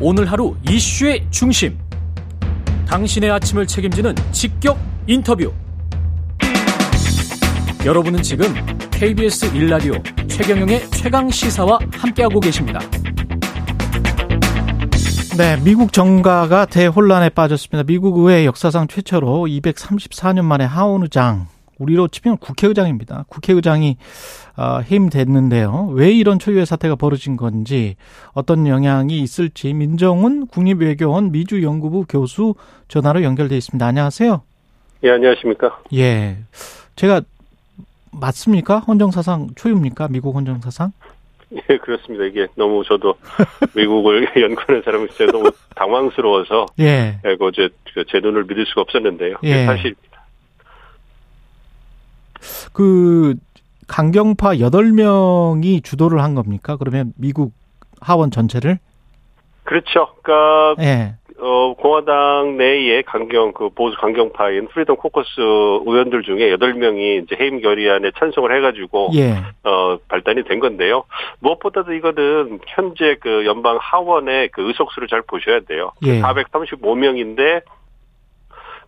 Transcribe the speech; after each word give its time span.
오늘 0.00 0.30
하루 0.30 0.56
이슈의 0.68 1.26
중심. 1.30 1.78
당신의 2.86 3.30
아침을 3.30 3.66
책임지는 3.66 4.14
직격 4.32 4.78
인터뷰. 5.06 5.52
여러분은 7.84 8.22
지금 8.22 8.46
KBS 8.90 9.54
일라디오 9.54 9.94
최경영의 10.28 10.90
최강 10.90 11.30
시사와 11.30 11.78
함께하고 11.92 12.40
계십니다. 12.40 12.80
네, 15.36 15.56
미국 15.64 15.92
정가가 15.92 16.66
대혼란에 16.66 17.30
빠졌습니다. 17.30 17.84
미국 17.86 18.18
의회 18.18 18.44
역사상 18.44 18.86
최초로 18.86 19.46
234년 19.46 20.44
만에 20.44 20.64
하원 20.64 21.02
의장, 21.02 21.46
우리로 21.82 22.08
치면 22.08 22.38
국회의장입니다. 22.38 23.24
국회의장이 23.28 23.96
어, 24.56 24.80
해임됐는데요. 24.80 25.90
왜 25.92 26.12
이런 26.12 26.38
초유의 26.38 26.66
사태가 26.66 26.96
벌어진 26.96 27.36
건지 27.36 27.96
어떤 28.32 28.66
영향이 28.66 29.18
있을지 29.18 29.72
민정훈 29.72 30.46
국립외교원 30.46 31.32
미주연구부 31.32 32.06
교수 32.08 32.54
전화로 32.88 33.22
연결돼 33.22 33.56
있습니다. 33.56 33.84
안녕하세요. 33.84 34.42
예, 35.04 35.10
안녕하십니까? 35.10 35.80
예. 35.94 36.38
제가 36.96 37.22
맞습니까? 38.12 38.80
헌정사상 38.80 39.48
초유입니까? 39.56 40.08
미국 40.08 40.36
헌정사상? 40.36 40.92
예, 41.54 41.76
그렇습니다. 41.78 42.24
이게 42.24 42.46
너무 42.54 42.82
저도 42.84 43.14
미국을 43.74 44.28
연구하는 44.40 44.82
사람으로서 44.84 45.26
너무 45.26 45.50
당황스러워서 45.74 46.66
예, 46.80 47.18
그 47.22 47.50
제, 47.54 47.68
제 48.08 48.20
눈을 48.20 48.44
믿을 48.44 48.64
수가 48.66 48.82
없었는데요. 48.82 49.36
예. 49.42 49.64
사실 49.64 49.94
그 52.72 53.34
강경파 53.88 54.54
8명이 54.54 55.84
주도를 55.84 56.22
한 56.22 56.34
겁니까? 56.34 56.76
그러면 56.76 57.12
미국 57.16 57.52
하원 58.00 58.30
전체를? 58.30 58.78
그렇죠. 59.64 60.08
그러니까 60.22 60.82
예. 60.82 61.14
어, 61.38 61.74
공화당 61.74 62.56
내의 62.56 63.02
강경 63.02 63.52
그 63.52 63.68
보수 63.70 63.96
강경파인 63.96 64.68
Freedom 64.68 64.96
Caucus 64.96 65.40
의원들 65.40 66.22
중에 66.22 66.54
8명이 66.56 67.24
이제 67.24 67.36
해임 67.38 67.60
결의안에 67.60 68.12
찬성을 68.16 68.54
해 68.54 68.60
가지고 68.60 69.10
예. 69.14 69.34
어, 69.64 69.98
발단이 70.08 70.44
된 70.44 70.60
건데요. 70.60 71.04
무엇보다도 71.40 71.94
이거는 71.94 72.60
현재 72.68 73.16
그 73.20 73.44
연방 73.44 73.76
하원의 73.80 74.50
그 74.52 74.68
의석수를 74.68 75.08
잘 75.08 75.22
보셔야 75.22 75.60
돼요. 75.60 75.90
예. 76.06 76.20
435명인데 76.20 77.62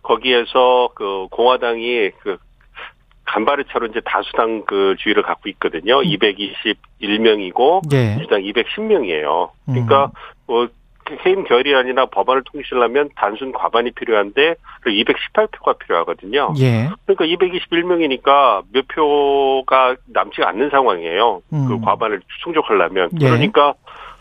거기에서 0.01 0.89
그 0.95 1.27
공화당이 1.31 2.11
그 2.21 2.37
간발의 3.35 3.65
차로 3.69 3.87
이제 3.87 3.99
다수당 4.05 4.63
그 4.65 4.95
주의를 4.99 5.21
갖고 5.23 5.49
있거든요. 5.49 5.99
음. 5.99 6.03
221명이고 6.03 7.89
네. 7.89 8.15
민주당 8.15 8.41
210명이에요. 8.41 9.49
그러니까 9.65 10.05
음. 10.05 10.09
뭐 10.47 10.67
해임 11.25 11.43
결의안이나 11.43 12.05
법안을 12.07 12.43
통실하면 12.45 13.09
단순 13.15 13.51
과반이 13.51 13.91
필요한데 13.91 14.55
218표가 14.85 15.77
필요하거든요. 15.79 16.53
예. 16.59 16.89
그러니까 17.05 17.25
221명이니까 17.25 18.63
몇 18.71 18.87
표가 18.87 19.97
남지가 20.07 20.47
않는 20.49 20.69
상황이에요. 20.69 21.41
그 21.49 21.55
음. 21.55 21.67
그 21.67 21.81
과반을 21.81 22.21
충족하려면 22.41 23.09
예. 23.19 23.25
그러니까 23.25 23.73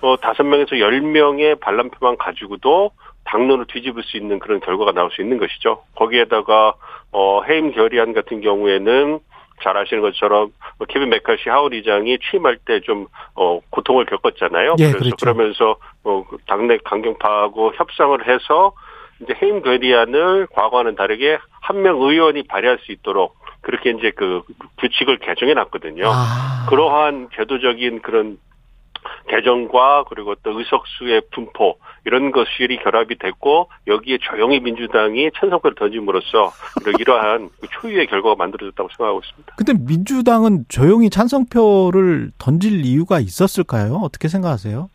어 0.03 0.17
다섯 0.17 0.43
명에서 0.43 0.79
열 0.81 1.01
명의 1.01 1.55
반란표만 1.55 2.19
가지고도 2.19 2.91
당론을 3.35 3.67
뒤집을 3.67 4.05
수 4.05 4.17
있는 4.17 4.39
그런 4.39 4.61
결과가 4.61 4.93
나올 4.93 5.11
수 5.11 5.21
있는 5.21 5.39
것이죠. 5.39 5.83
거기에다가 5.97 6.75
어 7.11 7.43
해임 7.43 7.73
결의안 7.73 8.13
같은 8.13 8.41
경우에는 8.41 9.19
잘 9.63 9.77
아시는 9.77 10.03
것처럼 10.03 10.53
케빈 10.89 11.09
메카시 11.11 11.49
하원 11.49 11.73
의장이 11.73 12.19
취임할 12.19 12.59
때좀 12.65 13.07
어, 13.35 13.59
고통을 13.71 14.05
겪었잖아요. 14.07 14.77
예, 14.79 14.87
그래서 14.93 14.99
그렇죠. 14.99 15.17
그러면서 15.21 15.77
어, 16.05 16.25
당내 16.47 16.79
강경파하고 16.85 17.73
협상을 17.75 18.29
해서 18.29 18.73
이제 19.21 19.35
해임 19.43 19.63
결의안을 19.63 20.47
과거와는 20.53 20.95
다르게 20.95 21.39
한 21.61 21.83
명 21.83 22.01
의원이 22.01 22.45
발의할 22.45 22.79
수 22.83 22.93
있도록 22.93 23.37
그렇게 23.63 23.91
이제 23.91 24.13
그 24.15 24.43
규칙을 24.79 25.19
개정해 25.19 25.55
놨거든요. 25.55 26.05
아. 26.07 26.67
그러한 26.69 27.31
제도적인 27.35 28.03
그런 28.03 28.39
개정과 29.29 30.05
그리고 30.09 30.35
또 30.43 30.59
의석수의 30.59 31.23
분포 31.33 31.77
이런 32.05 32.31
것들이 32.31 32.77
결합이 32.79 33.19
됐고 33.19 33.69
여기에 33.87 34.19
조용히 34.21 34.61
민주당이 34.61 35.31
찬성표를 35.39 35.75
던짐으로써 35.77 36.53
이러한 36.99 37.51
그 37.61 37.67
초유의 37.81 38.07
결과가 38.09 38.37
만들어졌다고 38.37 38.89
생각하고 38.97 39.21
있습니다. 39.25 39.55
근데 39.57 39.73
민주당은 39.87 40.65
조용히 40.69 41.11
찬성표를 41.11 42.33
던질 42.39 42.85
이유가 42.85 43.21
있었을까요? 43.21 43.97
어떻게 44.03 44.29
생각하세요? 44.29 44.89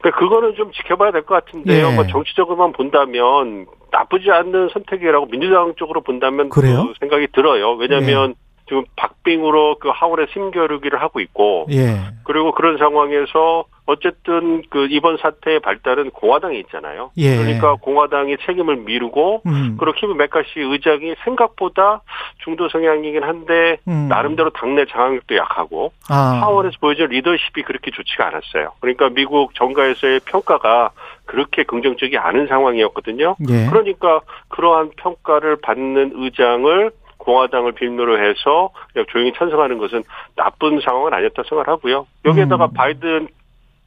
그러니까 0.00 0.20
그거는 0.20 0.54
좀 0.56 0.70
지켜봐야 0.72 1.10
될 1.10 1.22
것 1.24 1.44
같은데요. 1.44 1.88
네. 1.90 1.94
뭐 1.94 2.06
정치적으로만 2.06 2.72
본다면 2.72 3.66
나쁘지 3.90 4.30
않는 4.30 4.68
선택이라고 4.72 5.26
민주당 5.26 5.74
쪽으로 5.76 6.02
본다면 6.02 6.48
그래요? 6.48 6.86
그 6.88 6.94
생각이 7.00 7.28
들어요. 7.32 7.72
왜냐하면 7.72 8.28
네. 8.30 8.34
지금 8.68 8.84
박빙으로 8.96 9.78
그 9.78 9.88
하원의 9.88 10.26
심겨루기를 10.32 11.00
하고 11.00 11.20
있고 11.20 11.66
예. 11.70 11.98
그리고 12.24 12.52
그런 12.52 12.78
상황에서 12.78 13.64
어쨌든 13.86 14.62
그 14.68 14.88
이번 14.90 15.16
사태의 15.16 15.60
발달은 15.60 16.10
공화당에 16.10 16.58
있잖아요. 16.58 17.12
예. 17.16 17.36
그러니까 17.36 17.76
공화당이 17.76 18.36
책임을 18.44 18.76
미루고 18.78 19.42
음. 19.46 19.76
그리고 19.78 19.96
키브 19.96 20.12
메카시 20.12 20.58
의장이 20.58 21.14
생각보다 21.22 22.02
중도 22.42 22.68
성향이긴 22.68 23.22
한데 23.22 23.78
음. 23.86 24.08
나름대로 24.08 24.50
당내 24.50 24.86
장악력도 24.86 25.36
약하고 25.36 25.92
아. 26.08 26.40
하원에서 26.42 26.76
보여준 26.80 27.08
리더십이 27.10 27.62
그렇게 27.62 27.92
좋지가 27.92 28.26
않았어요. 28.26 28.72
그러니까 28.80 29.08
미국 29.10 29.54
정가에서의 29.54 30.20
평가가 30.24 30.90
그렇게 31.24 31.62
긍정적이 31.62 32.18
않은 32.18 32.48
상황이었거든요. 32.48 33.36
예. 33.48 33.66
그러니까 33.66 34.20
그러한 34.48 34.90
평가를 34.96 35.56
받는 35.60 36.12
의장을 36.16 36.90
공화당을 37.26 37.72
빌미로 37.72 38.24
해서 38.24 38.70
조용히 39.08 39.32
찬성하는 39.36 39.78
것은 39.78 40.04
나쁜 40.36 40.80
상황은 40.80 41.12
아니었다 41.12 41.42
생각을 41.48 41.66
하고요. 41.68 42.06
여기에다가 42.24 42.66
음. 42.66 42.72
바이든 42.72 43.28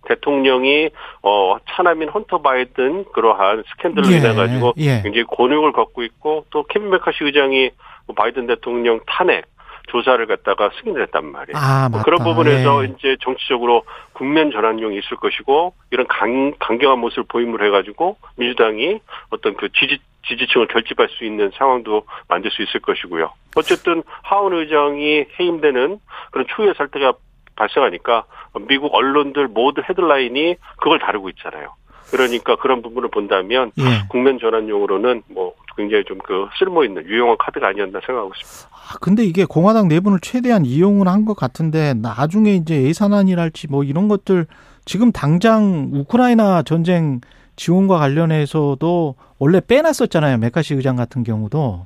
대통령이 0.06 0.90
어 1.24 1.58
차남인 1.70 2.10
헌터 2.10 2.42
바이든 2.42 3.06
그러한 3.14 3.64
스캔들로 3.72 4.12
예, 4.12 4.18
인해 4.18 4.34
가지고 4.34 4.74
예. 4.78 5.02
굉장히 5.02 5.24
곤욕을 5.24 5.72
겪고 5.72 6.04
있고 6.04 6.46
또 6.52 6.64
케빈 6.64 6.90
메카시 6.90 7.24
의장이 7.24 7.72
바이든 8.16 8.48
대통령 8.48 9.00
탄핵 9.08 9.46
조사를 9.90 10.26
갖다가 10.26 10.70
승인을 10.80 11.04
했단 11.04 11.26
말이에요. 11.26 11.56
아, 11.56 11.90
뭐 11.90 12.02
그런 12.04 12.24
부분에서 12.24 12.84
예. 12.84 12.88
이제 12.88 13.18
정치적으로 13.22 13.84
국면 14.14 14.52
전환용이 14.52 14.98
있을 14.98 15.18
것이고 15.18 15.74
이런 15.92 16.08
강, 16.08 16.54
강경한 16.60 17.00
모습을 17.00 17.24
보임을 17.28 17.66
해가지고 17.66 18.18
민주당이 18.38 19.00
어떤 19.30 19.56
그 19.56 19.70
지지 19.74 20.00
지지층을 20.28 20.68
결집할 20.68 21.08
수 21.10 21.24
있는 21.24 21.50
상황도 21.56 22.04
만들 22.28 22.52
수 22.52 22.62
있을 22.62 22.82
것이고요. 22.82 23.32
어쨌든 23.56 24.04
하원 24.22 24.54
의장이 24.54 25.26
해임되는 25.40 26.00
그런 26.32 26.48
추후의 26.56 26.74
사태가 26.78 27.14
발생하니까 27.56 28.26
미국 28.68 28.94
언론들 28.94 29.48
모두 29.48 29.82
헤드라인이 29.88 30.56
그걸 30.78 31.00
다루고 31.00 31.30
있잖아요. 31.30 31.74
그러니까 32.12 32.56
그런 32.56 32.82
부분을 32.82 33.10
본다면 33.10 33.72
예. 33.80 34.08
국면 34.10 34.40
전환용으로는 34.40 35.24
뭐 35.30 35.49
굉장히 35.80 36.04
좀 36.06 36.20
그 36.20 36.48
쓸모 36.60 36.84
있는 36.84 37.06
유용한 37.06 37.38
카드가 37.40 37.68
아니었나 37.70 38.00
생각하고 38.06 38.34
있습니다. 38.38 38.70
아, 38.76 38.98
근데 39.00 39.24
이게 39.24 39.46
공화당 39.46 39.88
내분을 39.88 40.20
최대한 40.22 40.66
이용을 40.66 41.08
한 41.08 41.26
것 41.26 41.36
같은데 41.36 41.94
나중에 41.96 42.52
이제 42.56 42.84
예산안이랄지 42.84 43.68
뭐 43.70 43.84
이런 43.84 44.08
것들 44.10 44.46
지금 44.86 45.12
당장 45.12 45.90
우크라이나 45.94 46.64
전쟁 46.64 47.22
지원과 47.56 47.98
관련해서도 48.00 49.16
원래 49.38 49.62
빼놨었잖아요. 49.66 50.38
메카시 50.38 50.76
의장 50.76 50.96
같은 50.96 51.24
경우도. 51.24 51.86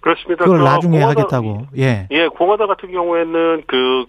그렇습니다. 0.00 0.44
그걸 0.44 0.62
나중에 0.64 0.98
공화당, 1.00 1.22
하겠다고. 1.22 1.66
예. 1.78 2.06
예, 2.10 2.28
공화당 2.28 2.66
같은 2.68 2.92
경우에는 2.92 3.62
그 3.66 4.04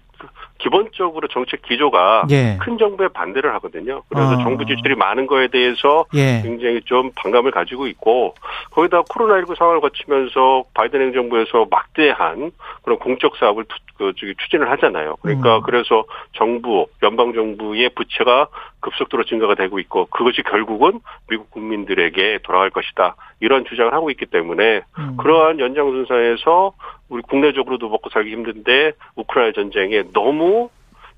기본적으로 0.66 1.28
정책 1.28 1.62
기조가 1.62 2.26
예. 2.32 2.58
큰 2.60 2.80
정부에 2.80 3.08
반대를 3.10 3.54
하거든요. 3.56 4.02
그래서 4.10 4.34
어. 4.34 4.38
정부 4.44 4.66
지출이 4.66 4.96
많은 4.96 5.28
거에 5.28 5.48
대해서 5.48 6.06
예. 6.16 6.42
굉장히 6.42 6.82
좀 6.86 7.12
반감을 7.16 7.52
가지고 7.52 7.86
있고 7.86 8.34
거기다 8.72 9.04
코로나19 9.04 9.56
상황을 9.56 9.80
거치면서 9.82 10.64
바이든 10.74 11.00
행정부에서 11.02 11.68
막대한 11.70 12.52
그런 12.82 12.98
공적 12.98 13.38
사업을 13.38 13.66
투, 13.66 13.76
그 13.98 14.14
추진을 14.16 14.72
하잖아요. 14.72 15.18
그러니까 15.22 15.58
음. 15.58 15.62
그래서 15.64 16.04
정부 16.34 16.88
연방 17.04 17.34
정부의 17.34 17.90
부채가 17.90 18.48
급속도로 18.80 19.26
증가가 19.26 19.56
되고 19.56 19.80
있고 19.80 20.06
그것이 20.08 20.42
결국은 20.44 21.00
미국 21.30 21.52
국민들에게 21.52 22.40
돌아갈 22.44 22.72
것이다. 22.72 23.16
이런 23.40 23.66
주장을 23.66 23.94
하고 23.94 24.10
있기 24.12 24.26
때문에 24.26 24.82
음. 24.98 25.18
그러한 25.18 25.60
연장선상에서 25.60 26.74
우리 27.10 27.22
국내적으로도 27.22 27.88
먹고 27.90 28.10
살기 28.10 28.32
힘든데 28.32 28.94
우크라이나 29.16 29.54
전쟁에 29.54 30.04
너무 30.14 30.55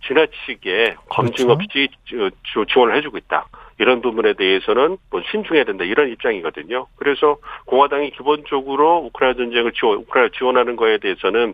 지나치게 0.06 0.96
검증 1.10 1.48
그렇죠. 1.48 1.52
없이 1.52 1.90
지원을 2.74 2.96
해주고 2.98 3.18
있다. 3.18 3.48
이런 3.80 4.02
부분에 4.02 4.34
대해서는 4.34 4.98
뭐 5.12 5.22
신중해야 5.32 5.64
된다 5.66 5.84
이런 5.84 6.10
입장이거든요. 6.10 6.88
그래서 6.96 7.38
공화당이 7.66 8.12
기본적으로 8.12 8.98
우크라이나 9.06 9.38
전쟁을 9.38 9.72
지원, 9.74 10.00
우크라이나 10.00 10.32
지원하는 10.38 10.76
거에 10.76 10.98
대해서는 10.98 11.54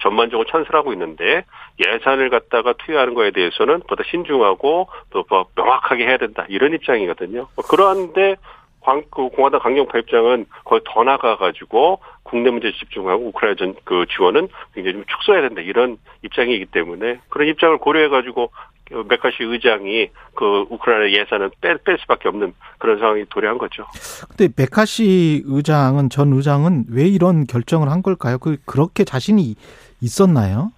전반적으로 0.00 0.48
찬스하고 0.48 0.92
있는데 0.94 1.44
예산을 1.78 2.30
갖다가 2.30 2.72
투여하는 2.72 3.14
거에 3.14 3.30
대해서는 3.30 3.82
보다 3.88 4.02
신중하고 4.10 4.88
또 5.10 5.24
명확하게 5.54 6.06
해야 6.06 6.16
된다 6.16 6.46
이런 6.48 6.72
입장이거든요. 6.74 7.48
뭐 7.54 7.64
그러한데 7.68 8.36
광, 8.80 9.02
그 9.10 9.28
공화당 9.28 9.60
강경 9.60 9.88
파 9.88 9.98
입장은 9.98 10.46
거의 10.64 10.80
더 10.84 11.04
나가가지고 11.04 12.00
국내 12.22 12.50
문제에 12.50 12.72
집중하고 12.72 13.28
우크라이나 13.28 13.56
전, 13.56 13.74
그 13.84 14.06
지원은 14.14 14.48
굉장히 14.74 14.94
좀 14.94 15.04
축소해야 15.06 15.42
된다 15.42 15.60
이런 15.60 15.98
입장이기 16.22 16.66
때문에 16.66 17.20
그런 17.28 17.48
입장을 17.48 17.76
고려해가지고 17.78 18.50
그 18.88 19.04
메카시 19.08 19.42
의장이 19.42 20.08
그 20.34 20.66
우크라이나 20.70 21.12
예산은 21.12 21.50
뺄, 21.60 21.78
뺄 21.78 21.98
수밖에 22.00 22.28
없는 22.28 22.54
그런 22.78 22.98
상황이 22.98 23.24
도래한 23.28 23.58
거죠. 23.58 23.84
근데 24.28 24.52
메카시 24.56 25.44
의장은 25.46 26.08
전 26.10 26.32
의장은 26.32 26.84
왜 26.90 27.06
이런 27.06 27.46
결정을 27.46 27.90
한 27.90 28.02
걸까요? 28.02 28.38
그 28.38 28.56
그렇게 28.64 29.04
자신이 29.04 29.56
있었나요? 30.00 30.72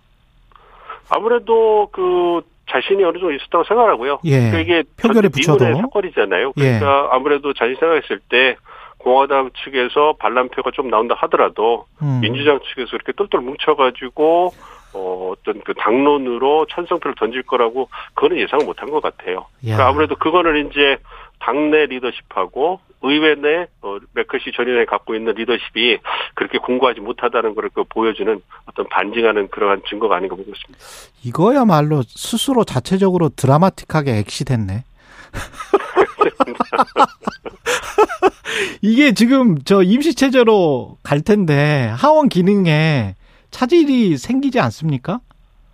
아무래도 1.08 1.88
그 1.93 2.43
자신이 2.70 3.02
어느 3.05 3.19
정도 3.19 3.32
있었다고 3.32 3.64
생각하고요. 3.64 4.20
예. 4.25 4.50
그러니까 4.50 4.58
이게 4.61 4.82
표결에 5.00 5.28
붙여도 5.28 5.64
사건이잖아요. 5.64 6.52
그러니까 6.52 7.05
예. 7.05 7.08
아무래도 7.11 7.52
자신이 7.52 7.76
생각했을 7.76 8.20
때 8.28 8.56
공화당 8.99 9.50
측에서 9.64 10.14
반란표가 10.19 10.70
좀 10.72 10.90
나온다 10.90 11.14
하더라도 11.19 11.87
음. 12.02 12.20
민주당 12.20 12.61
측에서 12.61 12.90
이렇게 12.94 13.12
똘똘 13.12 13.40
뭉쳐가지고 13.40 14.52
어, 14.93 15.32
어떤 15.32 15.61
그 15.61 15.72
당론으로 15.75 16.67
찬성표를 16.67 17.14
던질 17.17 17.43
거라고 17.44 17.88
그거는 18.14 18.38
예상을 18.38 18.64
못한 18.67 18.90
것 18.90 19.02
같아요. 19.02 19.46
그러니까 19.61 19.88
아무래도 19.88 20.17
그거는 20.17 20.69
이제 20.69 20.99
당내 21.38 21.87
리더십하고 21.87 22.81
의회 23.02 23.35
내 23.35 23.67
어, 23.82 23.99
메커시 24.14 24.52
전인에 24.55 24.85
갖고 24.85 25.14
있는 25.14 25.35
리더십이 25.35 25.99
그렇게 26.35 26.58
공고하지 26.58 27.00
못하다는 27.00 27.55
걸그 27.55 27.85
보여주는 27.88 28.41
어떤 28.67 28.88
반증하는 28.88 29.49
그러한 29.49 29.82
증거가 29.88 30.17
아닌가 30.17 30.37
보고 30.37 30.50
있습니다. 30.50 30.79
이거야말로 31.25 32.02
스스로 32.06 32.64
자체적으로 32.64 33.31
드라마틱하게 33.31 34.19
엑시됐네. 34.19 34.85
이게 38.82 39.12
지금 39.12 39.58
저 39.64 39.82
임시 39.82 40.14
체제로 40.14 40.99
갈 41.03 41.23
텐데 41.23 41.93
하원 41.96 42.29
기능에 42.29 43.14
차질이 43.50 44.17
생기지 44.17 44.61
않습니까? 44.61 45.20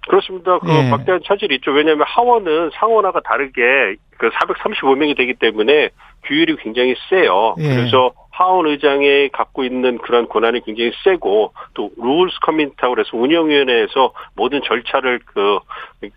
그렇습니다. 0.09 0.59
그 0.59 0.69
예. 0.71 0.91
막대한 0.91 1.21
차질이 1.25 1.57
있죠. 1.57 1.73
왜냐하면 1.73 2.07
하원은 2.07 2.71
상원하고 2.75 3.21
다르게 3.21 3.97
그 4.19 4.31
435명이 4.31 5.17
되기 5.17 5.35
때문에 5.35 5.91
규율이 6.25 6.57
굉장히 6.57 6.95
세요. 7.09 7.55
예. 7.59 7.69
그래서 7.69 8.13
하원 8.37 8.67
의장이 8.67 9.31
갖고 9.31 9.65
있는 9.65 9.97
그런 9.97 10.29
권한이 10.29 10.61
굉장히 10.67 10.93
세고 11.05 11.55
또 11.73 11.91
루울스 11.97 12.39
커미티라고 12.43 12.95
그래서 12.95 13.17
운영위원회에서 13.17 14.13
모든 14.35 14.61
절차를 14.63 15.21
그, 15.25 15.59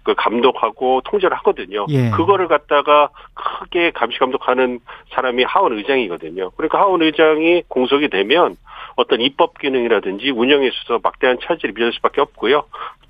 그 0.03 0.15
감독하고 0.15 0.99
통제를 1.05 1.37
하거든요. 1.37 1.85
예. 1.87 2.09
그거를 2.09 2.49
갖다가 2.49 3.07
크게 3.35 3.91
감시 3.91 4.19
감독하는 4.19 4.81
사람이 5.11 5.45
하원 5.45 5.77
의장이거든요. 5.77 6.49
그러니까 6.57 6.79
하원 6.79 7.01
의장이 7.01 7.63
공석이 7.69 8.09
되면 8.09 8.57
어떤 8.97 9.21
입법 9.21 9.57
기능이라든지 9.57 10.31
운영에 10.31 10.67
있어서 10.67 10.99
막대한 11.01 11.37
차질이 11.41 11.73
빚을 11.73 11.93
수밖에 11.93 12.19
없고요. 12.19 12.63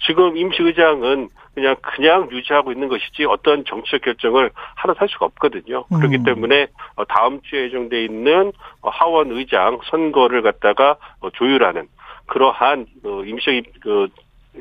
지금 0.06 0.38
임시 0.38 0.62
의장은 0.62 1.30
그냥 1.60 1.76
그냥 1.82 2.30
유지하고 2.32 2.72
있는 2.72 2.88
것이지 2.88 3.26
어떤 3.26 3.66
정치적 3.66 4.02
결정을 4.02 4.52
하나도 4.76 5.00
할 5.00 5.10
수가 5.10 5.26
없거든요. 5.26 5.86
음. 5.92 5.98
그렇기 5.98 6.24
때문에 6.24 6.68
어, 6.96 7.06
다음 7.06 7.42
주에 7.42 7.66
예정돼 7.66 8.06
있는 8.06 8.52
어, 8.82 8.90
하원 8.90 9.32
의장 9.32 9.80
선거를 9.90 10.42
갖다가 10.42 10.98
어, 11.20 11.30
조율하는 11.32 11.88
그러한 12.28 12.86
임시 13.26 13.64
그 13.82 14.08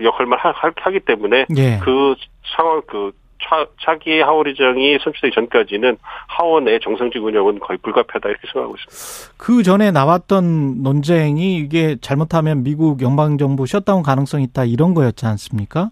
역할만 0.02 0.38
하기 0.76 1.00
때문에 1.00 1.46
예. 1.56 1.78
그 1.82 2.14
상황 2.56 2.82
그 2.86 3.12
차, 3.42 3.66
차기 3.82 4.20
하원 4.20 4.46
의장이 4.46 4.98
선출되기 5.02 5.34
전까지는 5.34 5.96
하원의 6.26 6.80
정상직 6.82 7.22
운영은 7.22 7.60
거의 7.60 7.78
불가피하다 7.78 8.28
이렇게 8.28 8.46
생각하고 8.52 8.74
있습니다. 8.76 9.34
그 9.36 9.62
전에 9.62 9.90
나왔던 9.90 10.82
논쟁이 10.82 11.56
이게 11.56 11.96
잘못하면 12.00 12.64
미국 12.64 13.00
연방정부 13.00 13.66
셧다운 13.66 14.02
가능성이 14.02 14.44
있다 14.44 14.64
이런 14.64 14.94
거였지 14.94 15.26
않습니까? 15.26 15.90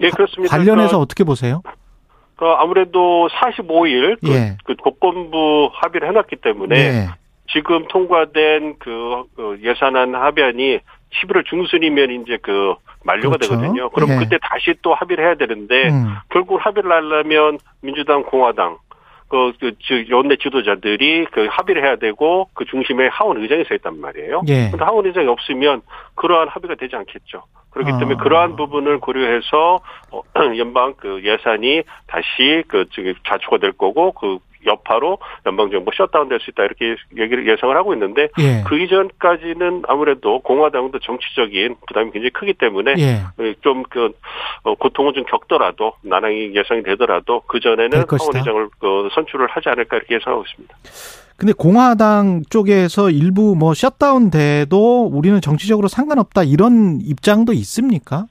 예, 0.00 0.10
그렇습니다. 0.10 0.50
관련해서 0.50 0.88
그러니까, 0.88 0.98
어떻게 0.98 1.24
보세요? 1.24 1.62
그 2.36 2.46
아무래도 2.46 3.28
45일 3.28 4.18
그, 4.20 4.30
예. 4.30 4.56
그 4.64 4.74
국권부 4.76 5.70
합의를 5.74 6.08
해놨기 6.08 6.36
때문에 6.36 6.76
예. 6.76 7.08
지금 7.52 7.86
통과된 7.88 8.76
그, 8.78 9.24
그 9.36 9.58
예산안 9.62 10.14
합의안이 10.14 10.80
11월 11.10 11.44
중순이면 11.44 12.22
이제 12.22 12.38
그 12.40 12.74
만료가 13.04 13.36
그렇죠. 13.36 13.56
되거든요. 13.56 13.90
그럼 13.90 14.10
예. 14.10 14.16
그때 14.16 14.38
다시 14.40 14.74
또 14.82 14.94
합의를 14.94 15.24
해야 15.24 15.34
되는데 15.34 15.88
음. 15.90 16.14
결국 16.30 16.64
합의를 16.64 16.90
하려면 16.90 17.58
민주당, 17.82 18.22
공화당 18.22 18.78
그, 19.28 19.52
그, 19.60 20.06
연내 20.10 20.36
지도자들이 20.36 21.26
그 21.30 21.46
합의를 21.50 21.84
해야 21.84 21.96
되고 21.96 22.48
그 22.52 22.64
중심에 22.64 23.08
하원 23.08 23.40
의장이 23.40 23.64
서 23.64 23.74
있단 23.74 24.00
말이에요. 24.00 24.42
예. 24.48 24.70
근데 24.70 24.84
하원 24.84 25.06
의장이 25.06 25.28
없으면 25.28 25.82
그러한 26.16 26.48
합의가 26.48 26.74
되지 26.74 26.96
않겠죠. 26.96 27.44
그렇기 27.70 27.92
때문에 27.92 28.14
아. 28.18 28.22
그러한 28.22 28.56
부분을 28.56 28.98
고려해서 28.98 29.80
어, 30.10 30.22
연방 30.58 30.94
그 30.94 31.22
예산이 31.24 31.82
다시 32.06 32.64
그 32.68 32.86
저기 32.90 33.14
자초가 33.26 33.58
될 33.58 33.72
거고 33.72 34.12
그 34.12 34.38
여파로 34.66 35.18
연방정부 35.46 35.90
셧다운 35.94 36.28
될 36.28 36.40
수 36.40 36.50
있다 36.50 36.64
이렇게 36.64 36.96
얘기를 37.16 37.46
예상을 37.46 37.76
하고 37.76 37.92
있는데 37.94 38.28
예. 38.38 38.64
그 38.66 38.78
이전까지는 38.78 39.82
아무래도 39.86 40.40
공화당도 40.40 40.98
정치적인 41.00 41.76
부담이 41.86 42.12
굉장히 42.12 42.30
크기 42.30 42.54
때문에 42.54 42.94
예. 42.98 43.54
좀그 43.60 44.12
어, 44.62 44.74
고통은 44.74 45.12
좀 45.14 45.24
겪더라도 45.24 45.92
난항이 46.02 46.54
예상이 46.54 46.82
되더라도 46.82 47.42
그 47.46 47.60
전에는 47.60 48.04
하원의장을 48.08 48.68
그 48.78 49.08
선출을 49.14 49.48
하지 49.48 49.68
않을까 49.68 49.96
이렇게 49.98 50.14
예상하고 50.16 50.44
있습니다. 50.44 50.74
근데 51.36 51.54
공화당 51.56 52.42
쪽에서 52.50 53.08
일부 53.10 53.54
뭐 53.58 53.72
셧다운 53.72 54.30
돼도 54.30 55.06
우리는 55.06 55.40
정치적으로 55.40 55.88
상관없다 55.88 56.42
이런 56.44 57.00
입장도 57.02 57.54
있습니까? 57.54 58.26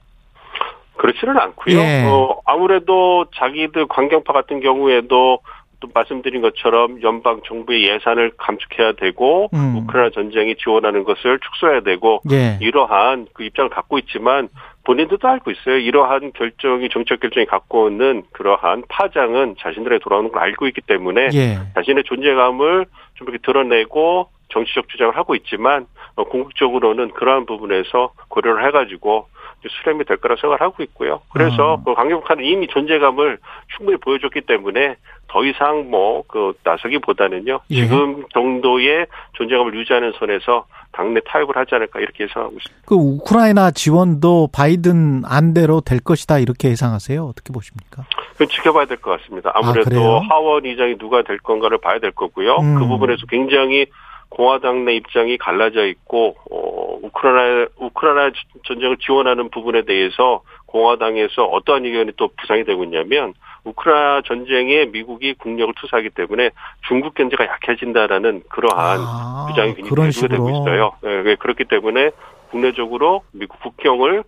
그렇지는 0.96 1.38
않고요. 1.38 1.78
예. 1.78 2.04
어, 2.06 2.40
아무래도 2.44 3.24
자기들 3.34 3.86
관경파 3.88 4.32
같은 4.32 4.60
경우에도 4.60 5.38
또 5.80 5.88
말씀드린 5.92 6.42
것처럼 6.42 7.02
연방 7.02 7.40
정부의 7.46 7.88
예산을 7.88 8.32
감축해야 8.36 8.92
되고 8.92 9.48
음. 9.54 9.76
우크라이나 9.78 10.10
전쟁이 10.10 10.54
지원하는 10.56 11.04
것을 11.04 11.38
축소해야 11.40 11.80
되고 11.80 12.20
예. 12.30 12.58
이러한 12.60 13.26
그 13.32 13.44
입장을 13.44 13.70
갖고 13.70 13.98
있지만 13.98 14.48
본인들도 14.84 15.26
알고 15.26 15.50
있어요. 15.50 15.78
이러한 15.78 16.32
결정이 16.32 16.88
정책 16.90 17.20
결정이 17.20 17.46
갖고 17.46 17.84
오는 17.84 18.22
그러한 18.32 18.84
파장은 18.88 19.56
자신들에게 19.58 20.02
돌아오는 20.02 20.30
걸 20.30 20.42
알고 20.42 20.66
있기 20.68 20.82
때문에 20.82 21.28
예. 21.34 21.58
자신의 21.74 22.04
존재감을 22.04 22.86
좀 23.14 23.28
이렇게 23.28 23.42
드러내고 23.44 24.28
정치적 24.50 24.88
주장을 24.88 25.16
하고 25.16 25.34
있지만 25.34 25.86
어, 26.16 26.24
궁극적으로는 26.24 27.12
그러한 27.12 27.46
부분에서 27.46 28.12
고려를 28.28 28.66
해가지고 28.66 29.26
수렴이 29.68 30.04
될 30.04 30.16
거라 30.16 30.36
생각을 30.36 30.60
하고 30.60 30.82
있고요. 30.82 31.20
그래서 31.32 31.76
음. 31.76 31.84
그 31.84 31.94
강경파는 31.94 32.44
이미 32.44 32.66
존재감을 32.68 33.38
충분히 33.76 33.98
보여줬기 33.98 34.42
때문에 34.42 34.96
더 35.28 35.44
이상 35.44 35.90
뭐 35.90 36.22
그 36.26 36.52
나서기보다는요. 36.64 37.60
예. 37.70 37.74
지금 37.82 38.24
정도의 38.32 39.06
존재감을 39.34 39.74
유지하는 39.74 40.12
선에서 40.18 40.66
당내 40.92 41.20
타협을 41.26 41.56
하지 41.56 41.74
않을까 41.74 42.00
이렇게 42.00 42.24
예상하고 42.24 42.54
있습니다. 42.56 42.82
그 42.86 42.94
우크라이나 42.94 43.70
지원도 43.70 44.48
바이든 44.52 45.22
안대로 45.24 45.80
될 45.80 46.00
것이다 46.00 46.38
이렇게 46.38 46.68
예상하세요? 46.70 47.22
어떻게 47.24 47.52
보십니까? 47.52 48.04
그 48.36 48.46
지켜봐야 48.46 48.86
될 48.86 48.96
것 48.98 49.20
같습니다. 49.20 49.50
아무래도 49.54 50.18
아, 50.18 50.20
하원 50.28 50.64
의장이 50.66 50.98
누가 50.98 51.22
될 51.22 51.38
건가를 51.38 51.78
봐야 51.78 51.98
될 51.98 52.10
거고요. 52.12 52.56
음. 52.56 52.78
그 52.78 52.86
부분에서 52.86 53.26
굉장히 53.28 53.86
공화당 54.30 54.84
내 54.84 54.94
입장이 54.94 55.36
갈라져 55.38 55.86
있고 55.86 56.36
어, 56.50 56.98
우크라이나 57.02 57.66
우크라이나 57.76 58.32
전쟁을 58.64 58.96
지원하는 58.98 59.50
부분에 59.50 59.82
대해서 59.82 60.42
공화당에서 60.66 61.44
어떠한 61.44 61.84
의견이 61.84 62.12
또 62.16 62.28
부상이 62.36 62.64
되고 62.64 62.84
있냐면 62.84 63.34
우크라이나 63.64 64.22
전쟁에 64.26 64.86
미국이 64.86 65.34
국력을 65.34 65.74
투사하기 65.80 66.10
때문에 66.10 66.50
중국 66.86 67.14
경제가 67.14 67.44
약해진다라는 67.44 68.44
그러한 68.48 69.00
아, 69.00 69.46
주장이 69.50 69.74
굉장히 69.74 70.10
되고 70.28 70.48
있어요. 70.50 70.92
네, 71.02 71.34
그렇기 71.34 71.64
때문에 71.64 72.10
국내적으로 72.50 73.22
미국 73.32 73.60
국경을 73.60 74.22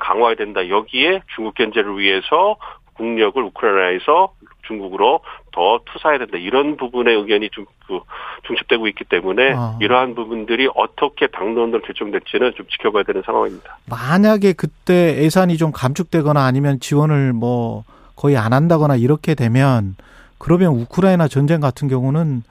강화해야 0.00 0.36
된다. 0.36 0.68
여기에 0.68 1.22
중국 1.34 1.54
경제를 1.54 1.98
위해서 1.98 2.56
국력을 2.94 3.42
우크라이나에서 3.42 4.32
중국으로 4.68 5.20
더 5.52 5.80
투사해야 5.86 6.18
된다. 6.18 6.38
이런 6.38 6.76
부분의 6.76 7.16
의견이 7.16 7.50
좀 7.50 7.66
그 7.88 8.00
중첩되고 8.46 8.86
있기 8.88 9.04
때문에 9.04 9.54
어. 9.54 9.78
이러한 9.80 10.14
부분들이 10.14 10.68
어떻게 10.74 11.26
당론으로 11.26 11.80
결정될지는 11.80 12.52
좀 12.54 12.66
지켜봐야 12.68 13.02
되는 13.02 13.22
상황입니다. 13.24 13.78
만약에 13.86 14.52
그때 14.52 15.16
예산이 15.24 15.56
좀 15.56 15.72
감축되거나 15.72 16.44
아니면 16.44 16.78
지원을 16.78 17.32
뭐 17.32 17.84
거의 18.14 18.36
안 18.36 18.52
한다거나 18.52 18.96
이렇게 18.96 19.34
되면 19.34 19.96
그러면 20.36 20.72
우크라이나 20.72 21.26
전쟁 21.28 21.60
같은 21.60 21.88
경우는 21.88 22.42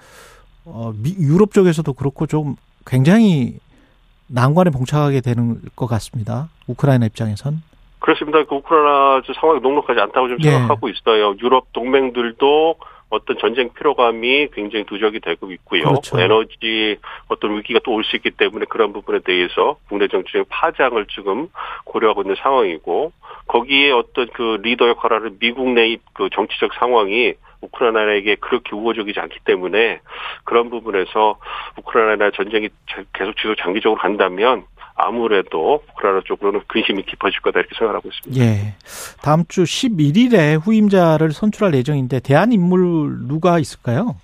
어, 0.65 0.91
미, 1.01 1.15
유럽 1.19 1.53
쪽에서도 1.53 1.93
그렇고 1.93 2.25
좀 2.25 2.55
굉장히 2.86 3.59
난관에 4.25 4.71
봉착하게 4.71 5.21
되는 5.21 5.62
것 5.75 5.86
같습니다. 5.86 6.50
우크라이나 6.65 7.05
입장에선. 7.05 7.62
그렇습니다. 8.07 8.41
그 8.45 8.55
우크라이나 8.55 9.21
상황이 9.37 9.59
녹록하지 9.59 9.99
않다고 9.99 10.29
좀 10.29 10.37
예. 10.45 10.51
생각하고 10.51 10.87
있어요. 10.87 11.35
유럽 11.43 11.73
동맹들도 11.73 12.75
어떤 13.09 13.37
전쟁 13.37 13.73
피로감이 13.73 14.47
굉장히 14.53 14.85
누적이 14.89 15.19
되고 15.19 15.51
있고요. 15.51 15.83
그렇죠. 15.83 16.17
에너지 16.17 16.97
어떤 17.27 17.57
위기가 17.57 17.79
또 17.83 17.91
올 17.91 18.05
수 18.05 18.15
있기 18.15 18.31
때문에 18.31 18.65
그런 18.69 18.93
부분에 18.93 19.19
대해서 19.25 19.75
국내 19.89 20.07
정치적 20.07 20.47
파장을 20.49 21.05
지금 21.13 21.49
고려하고 21.83 22.21
있는 22.21 22.35
상황이고 22.41 23.11
거기에 23.47 23.91
어떤 23.91 24.27
그 24.27 24.57
리더 24.61 24.87
역할을 24.87 25.17
하는 25.17 25.37
미국 25.39 25.69
내 25.71 25.97
그 26.13 26.29
정치적 26.33 26.75
상황이 26.75 27.33
우크라이나에게 27.59 28.35
그렇게 28.35 28.73
우호적이지 28.73 29.19
않기 29.19 29.39
때문에 29.43 29.99
그런 30.45 30.69
부분에서 30.69 31.39
우크라이나 31.77 32.31
전쟁이 32.31 32.69
계속 33.13 33.35
지속 33.35 33.57
장기적으로 33.57 33.99
간다면 33.99 34.63
아무래도 34.98 35.84
우크라이나 35.92 36.22
쪽으로는 36.25 36.62
근심이 36.68 37.04
깊어질 37.04 37.39
거다 37.42 37.60
이렇게 37.60 37.75
생각하고 37.77 38.10
있습니다. 38.10 38.44
예. 38.44 38.75
다음 39.22 39.46
주 39.48 39.63
11일에 39.63 40.60
후임자를 40.60 41.32
선출할 41.32 41.75
예정인데 41.75 42.20
대한 42.20 42.51
인물 42.51 43.27
누가 43.27 43.60
있을까요? 43.60 44.16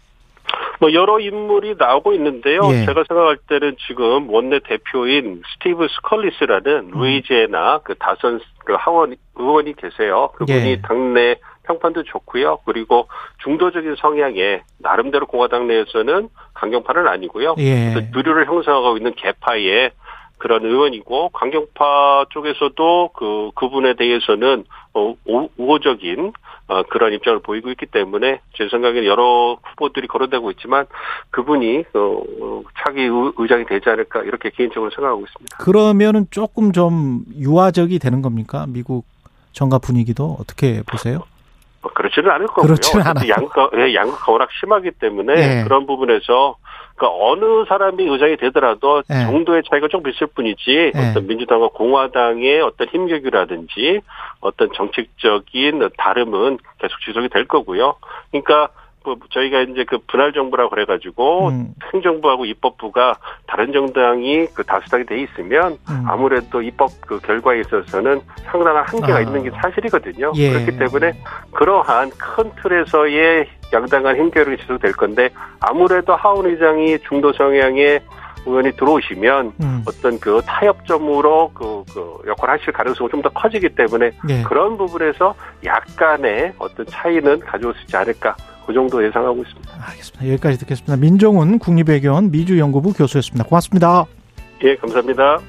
뭐 0.80 0.92
여러 0.94 1.20
인물이 1.20 1.76
나오고 1.78 2.14
있는데요. 2.14 2.62
예. 2.72 2.86
제가 2.86 3.04
생각할 3.08 3.38
때는 3.48 3.78
지금 3.88 4.30
원내 4.30 4.60
대표인 4.68 5.42
스티브 5.54 5.88
스컬리스라는 5.88 6.92
음. 6.94 7.00
루이지애나 7.00 7.80
그 7.84 7.96
다선 7.96 8.42
그 8.66 8.74
하원 8.78 9.16
의원이 9.36 9.76
계세요. 9.76 10.32
그분이 10.36 10.60
예. 10.60 10.82
당내 10.82 11.36
평판도 11.64 12.04
좋고요. 12.04 12.60
그리고 12.66 13.08
중도적인 13.44 13.96
성향의 13.98 14.64
나름대로 14.80 15.26
공화당 15.28 15.68
내에서는 15.68 16.28
강경파는 16.54 17.08
아니고요. 17.08 17.56
예. 17.60 18.10
누류를 18.12 18.48
형성하고 18.48 18.98
있는 18.98 19.14
개파의 19.16 19.92
그런 20.44 20.66
의원이고 20.66 21.30
강경파 21.30 22.26
쪽에서도 22.32 23.12
그 23.16 23.52
그분에 23.56 23.94
대해서는 23.94 24.66
어, 24.94 25.16
우호적인 25.58 26.34
어, 26.68 26.84
그런 26.90 27.14
입장을 27.14 27.40
보이고 27.40 27.72
있기 27.72 27.86
때문에 27.86 28.42
제 28.54 28.68
생각에는 28.68 29.06
여러 29.06 29.58
후보들이 29.64 30.08
거론되고 30.08 30.52
있지만 30.52 30.86
그분이 31.30 31.86
어, 31.94 32.62
차기 32.84 33.08
의장이 33.38 33.66
되지 33.68 33.90
않을까 33.90 34.24
이렇게 34.24 34.50
개인적으로 34.50 34.92
생각하고 34.92 35.22
있습니다. 35.22 35.58
그러면은 35.60 36.28
조금 36.30 36.74
좀 36.74 37.24
유화적이 37.38 38.00
되는 38.00 38.22
겁니까? 38.22 38.66
미국 38.68 39.06
정가 39.54 39.78
분위기도 39.78 40.36
어떻게 40.42 40.84
보세요? 40.84 41.22
뭐 41.84 41.92
그렇지는 41.94 42.32
않을 42.32 42.48
거고요. 42.48 42.64
그렇지는. 42.64 43.04
양가, 43.28 43.70
예, 43.76 43.94
양가가 43.94 44.32
워낙 44.32 44.50
심하기 44.60 44.92
때문에 44.92 45.34
예. 45.60 45.64
그런 45.64 45.86
부분에서 45.86 46.56
그러니까 46.96 47.26
어느 47.26 47.66
사람이 47.68 48.04
의장이 48.08 48.38
되더라도 48.38 49.04
예. 49.12 49.26
정도의 49.26 49.64
차이가 49.70 49.90
좀 49.90 50.02
있을 50.08 50.28
뿐이지 50.28 50.92
예. 50.96 51.10
어떤 51.10 51.28
민주당과 51.28 51.70
공화당의 51.74 52.62
어떤 52.62 52.88
힘격이라든지 52.88 54.00
어떤 54.40 54.70
정책적인 54.74 55.90
다름은 55.98 56.58
계속 56.80 57.00
지속이 57.06 57.30
될 57.30 57.46
거고요. 57.46 57.96
그러니까 58.32 58.70
뭐 59.04 59.18
저희가 59.32 59.62
이제 59.62 59.84
그 59.88 60.00
분할 60.08 60.34
정부라고 60.34 60.70
그래 60.70 60.86
가지고 60.86 61.50
음. 61.50 61.74
행정부하고 61.94 62.46
입법부가 62.46 63.18
다른 63.48 63.72
정당이 63.74 64.48
그 64.54 64.64
다수당이 64.64 65.06
돼 65.06 65.22
있으면 65.22 65.78
음. 65.90 66.06
아무래도 66.08 66.62
입법 66.62 66.90
그 67.02 67.20
결과에 67.20 67.60
있어서는 67.62 68.22
상당한 68.46 68.84
한계가 68.88 69.18
아. 69.18 69.22
있는 69.22 69.44
게 69.44 69.52
사실이거든요. 69.52 70.32
예. 70.36 70.52
그렇기 70.52 70.78
때문에 70.78 71.14
그러한 71.52 72.12
큰 72.12 72.52
틀에서의 72.62 73.48
양당 73.74 74.04
간 74.04 74.16
힘결이 74.16 74.58
지속될 74.58 74.94
건데 74.94 75.30
아무래도 75.60 76.16
하원 76.16 76.46
의장이 76.46 77.00
중도 77.00 77.34
성향의 77.34 78.02
의원이 78.46 78.74
들어오시면 78.74 79.54
음. 79.62 79.84
어떤 79.88 80.20
그 80.20 80.42
타협점으로 80.46 81.52
그, 81.54 81.84
그 81.94 82.18
역할을 82.28 82.60
하실 82.60 82.74
가능성이 82.74 83.10
좀 83.10 83.22
더 83.22 83.30
커지기 83.30 83.70
때문에 83.70 84.12
네. 84.26 84.44
그런 84.44 84.76
부분에서 84.78 85.34
약간의 85.64 86.54
어떤 86.60 86.86
차이는 86.86 87.40
가져올 87.40 87.74
수 87.74 87.82
있지 87.84 87.96
않을까 87.96 88.36
그 88.66 88.74
정도 88.74 89.04
예상하고 89.04 89.42
있습니다. 89.42 89.72
알겠습니다. 89.90 90.28
여기까지 90.34 90.60
듣겠습니다. 90.60 90.96
민종훈 90.98 91.60
국립외교원 91.60 92.32
미주연구부 92.32 92.94
교수였습니다. 92.94 93.46
고맙습니다. 93.46 94.06
예, 94.64 94.76
감사합니다. 94.76 95.42